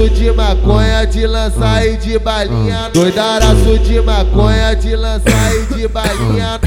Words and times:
Doidaraço 0.00 0.08
de 0.08 0.32
maconha, 0.32 1.04
de 1.06 1.26
lança 1.26 1.86
e 1.86 1.96
de 1.98 2.18
balinha. 2.18 2.90
Doidaraço 2.92 3.78
de 3.80 4.00
maconha, 4.00 4.74
de 4.74 4.96
lança 4.96 5.28
e 5.28 5.74
de 5.74 5.88
balinha. 5.88 6.58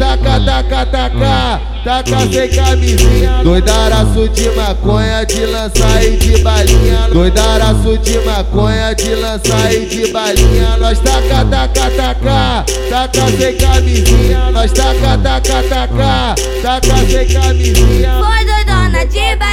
Taca, 0.00 0.40
taca, 0.40 0.86
taca, 0.86 1.60
taca 1.84 2.32
sem 2.32 2.48
camisinha. 2.48 3.42
Doidaraço 3.44 4.28
de 4.30 4.48
maconha, 4.50 5.24
de 5.26 5.44
lança 5.44 6.02
e 6.02 6.16
de 6.16 6.38
balinha. 6.38 7.08
Doidaraço 7.12 7.98
de 7.98 8.18
maconha, 8.20 8.94
de 8.94 9.14
lança 9.14 9.72
e 9.72 9.84
de 9.84 10.10
balinha. 10.10 10.78
Nós 10.78 10.98
taca, 11.00 11.44
taca, 11.44 11.90
taca, 11.90 12.64
taca 12.88 13.30
sem 13.38 13.56
camisinha. 13.58 14.50
Nós 14.50 14.72
taca, 14.72 15.18
taca, 15.18 15.62
taca, 15.68 16.34
taca 16.62 16.96
sem 17.06 17.28
camisinha. 17.28 18.22
Foi 18.24 18.44
doidona 18.46 19.04
de 19.04 19.36
balinha 19.36 19.49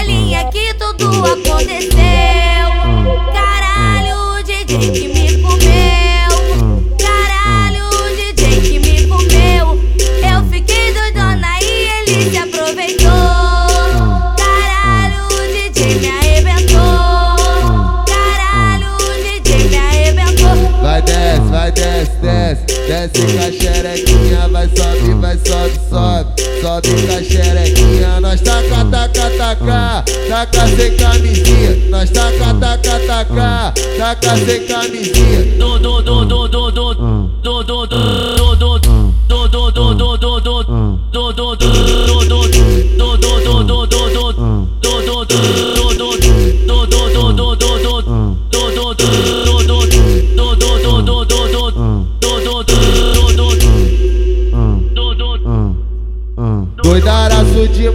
desce 22.98 23.22
com 23.22 23.40
a 23.40 23.52
xerequinha 23.52 24.48
Vai 24.50 24.68
sobe, 24.76 25.14
vai 25.22 25.38
sobe, 25.46 25.80
sobe 25.90 26.48
Sobe 26.62 26.90
com 26.90 27.14
a 27.14 27.22
xerequinha. 27.22 28.20
Nós 28.20 28.42
taca, 28.42 28.84
taca, 28.86 29.30
taca 29.38 30.04
Taca 30.28 30.68
sem 30.76 30.96
camisinha. 30.98 31.90
Nós 31.90 32.10
taca, 32.10 32.54
taca, 32.60 33.00
taca 33.06 33.74
Taca 33.98 34.38
sem 34.38 34.66
camisinha. 34.66 35.58
Do 35.58 35.78
do 35.78 36.02
do 36.02 36.26
do 36.26 36.48
do 36.48 36.67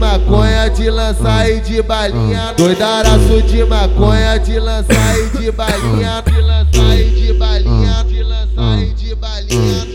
maconha, 0.03 0.69
de 0.69 0.91
lança 0.91 1.48
e 1.48 1.61
de 1.61 1.81
balinha. 1.81 2.55
Doidaraço 2.56 3.41
de 3.42 3.64
maconha, 3.64 4.36
de 4.39 4.58
lança 4.58 4.92
e 4.92 5.39
de 5.39 5.53
balinha. 5.53 6.22
De 6.27 6.41
lança 6.41 6.97
e 6.97 7.11
de 7.11 7.33
balinha, 7.34 8.05
de 8.05 8.23
lança 8.25 8.83
e 8.83 8.95
de 8.95 9.14
balinha. 9.14 9.86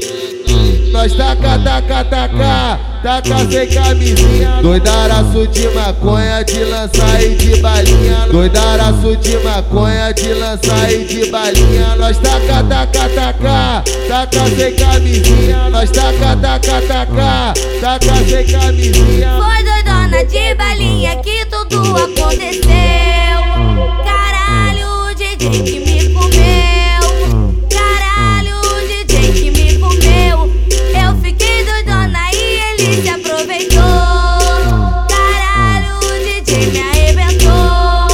Nós 0.94 1.13
taca, 1.13 1.59
taca, 1.59 2.05
taca, 2.05 2.80
taca 3.03 3.52
sem 3.52 3.67
camisinha. 3.67 4.61
Doidaraço 4.61 5.45
de 5.47 5.67
maconha, 5.69 6.44
de 6.44 6.63
lança 6.63 7.22
e 7.22 7.35
de 7.35 7.58
balinha. 7.58 8.28
Doidaraço 8.31 9.16
de 9.17 9.38
maconha, 9.39 10.13
de 10.13 10.33
lança 10.33 10.91
e 10.91 11.03
de 11.05 11.30
balinha. 11.30 11.95
Nós 11.97 12.17
taca, 12.17 12.63
taca, 12.63 13.09
taca, 13.09 13.83
taca 14.08 14.50
sem 14.55 14.73
camisinha. 14.75 15.69
Nós 15.69 15.91
taca, 15.91 16.35
taca, 16.38 16.81
taca, 16.88 17.53
taca 17.81 18.16
sem 18.28 18.45
camisinha. 18.47 19.36
DJ 25.50 25.63
que 25.63 25.80
me 25.80 26.09
comeu. 26.09 27.03
Caralho, 27.69 28.59
DJ 28.85 29.31
que 29.31 29.52
me 29.52 29.78
comeu. 29.78 30.52
Eu 30.94 31.22
fiquei 31.22 31.63
doidona 31.63 32.31
e 32.34 32.59
ele 32.59 33.02
se 33.02 33.08
aproveitou. 33.08 33.78
Caralho, 35.07 36.00
DJ 36.25 36.66
me 36.68 36.80
arrebentou. 36.81 38.07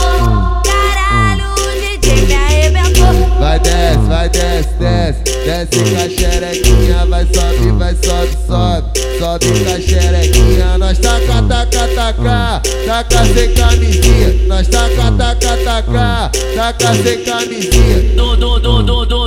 Caralho, 0.64 1.56
DJ 1.82 2.22
me 2.28 2.36
arrebentou. 2.36 3.40
Vai 3.40 3.60
desce, 3.60 3.98
vai 4.08 4.30
desce, 4.30 4.74
desce 4.80 5.24
Desce 5.44 5.80
com 5.90 5.98
a 5.98 6.10
xerequinha 6.10 7.06
Vai 7.08 7.26
sobe, 7.26 7.72
vai 7.78 7.96
sobe, 7.96 8.38
sobe 8.48 9.00
Sobe 9.20 9.46
com 9.60 9.72
a 9.72 9.82
xerequinha 9.82 10.78
Nós 10.78 10.98
taca, 11.00 11.42
taca, 11.42 11.88
taca 11.96 12.62
Taca 12.86 13.26
sem 13.34 13.54
camisinha 13.54 14.48
Nós 14.48 14.68
taca, 14.68 15.12
taca, 15.18 15.58
taca 15.66 16.32
Taca 16.56 16.94
sem 16.94 17.24
camisinha. 17.24 18.16
Dum, 18.16 18.38
dum, 18.38 18.59
dum, 18.59 18.86
dum, 18.86 19.08
dum. 19.08 19.23